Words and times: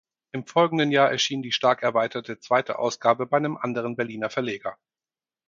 Im 0.31 0.47
folgenden 0.47 0.89
Jahr 0.91 1.11
erschien 1.11 1.43
die 1.43 1.51
stark 1.51 1.83
erweiterte 1.83 2.39
zweite 2.39 2.79
Ausgabe 2.79 3.27
bei 3.27 3.37
einem 3.37 3.55
anderen 3.55 3.95
Berliner 3.95 4.31
Verleger. 4.31 4.75